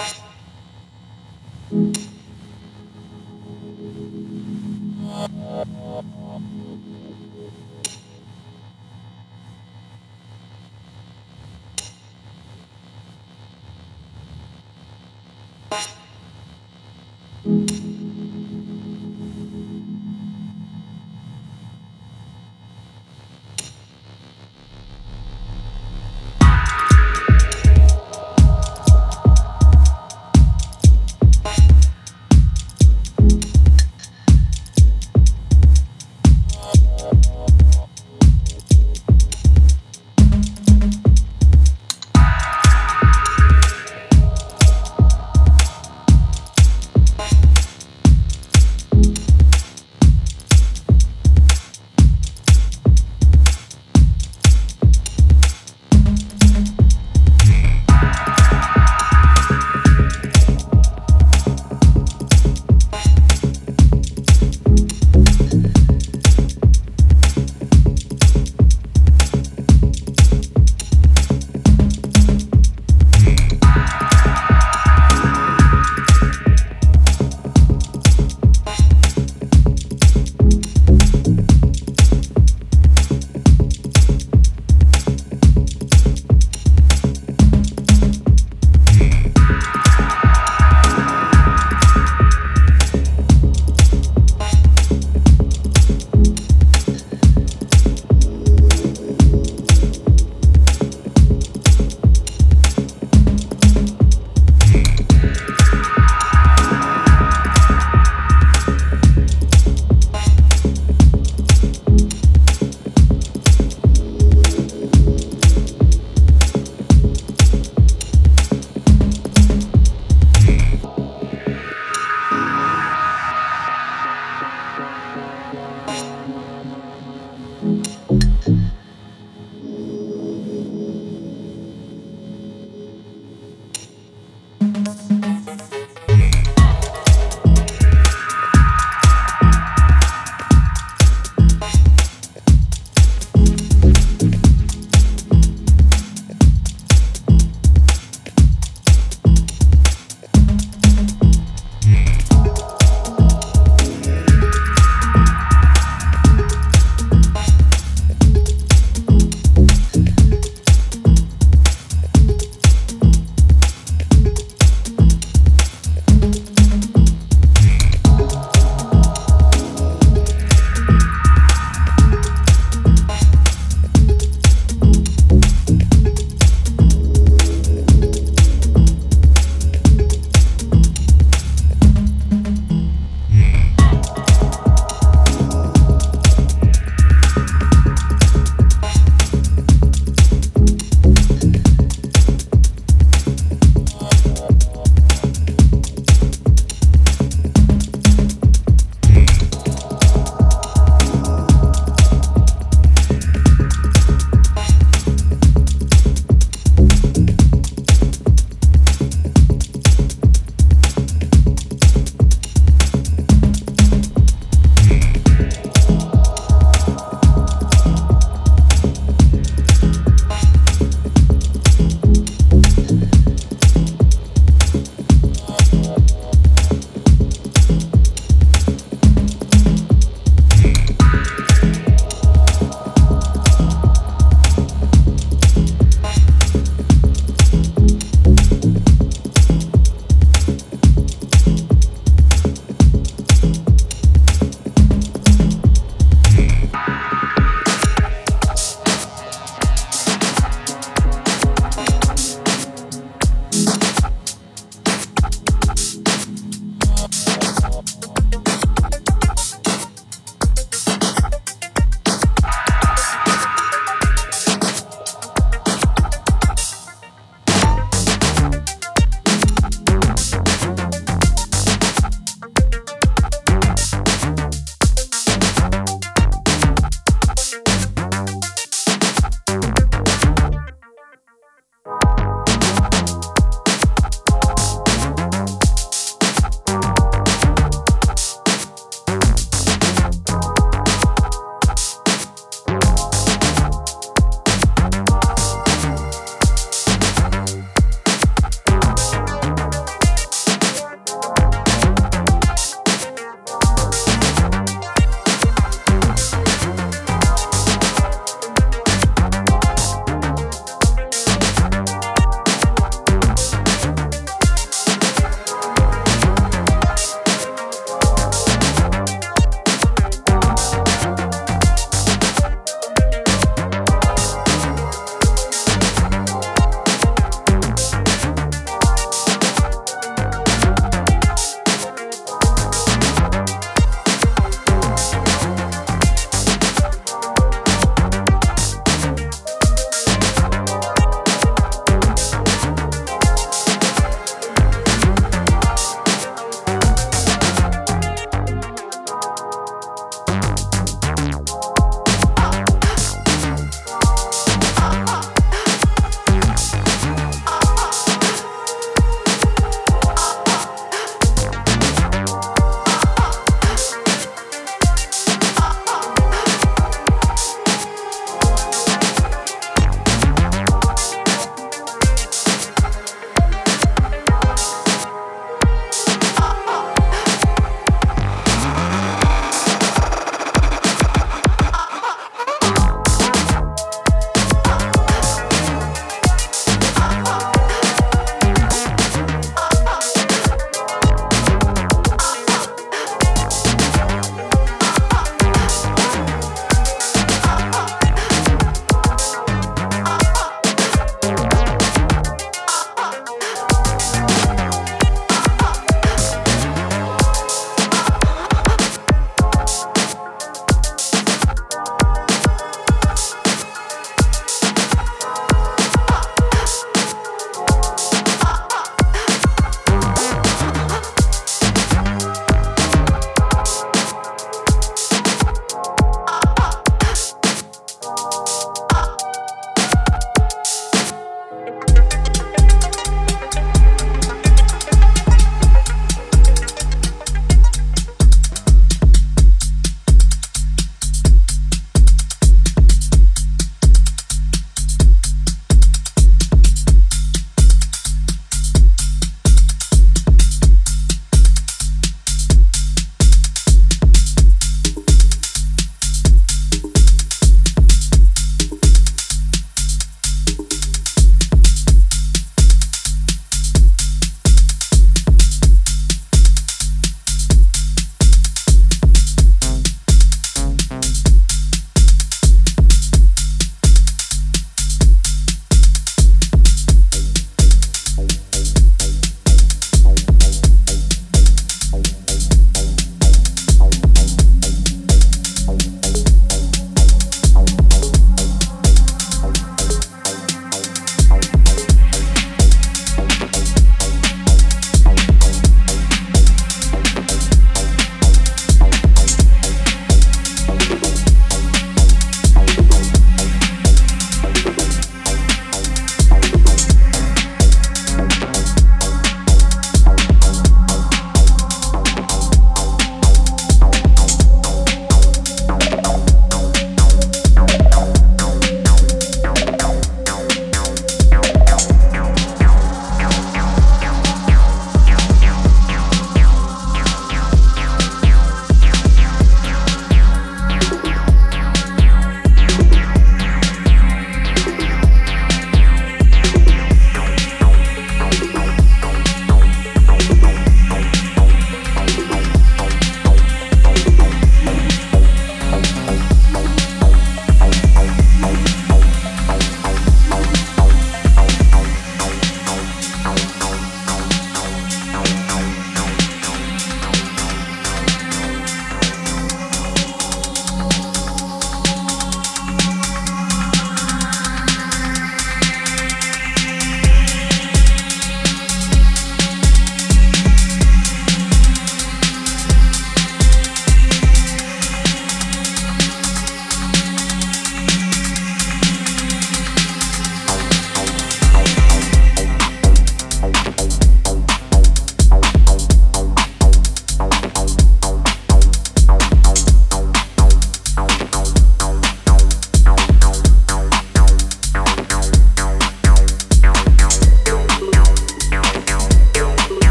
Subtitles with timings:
[0.00, 0.30] you.